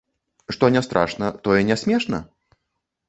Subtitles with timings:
[0.55, 2.25] Што не страшна, тое не смешна?